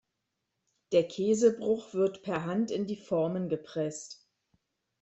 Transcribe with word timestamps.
Der 0.93 1.07
Käsebruch 1.07 1.93
wird 1.93 2.23
per 2.23 2.43
Hand 2.45 2.71
in 2.71 2.87
die 2.87 2.95
Formen 2.95 3.49
gepresst. 3.49 4.27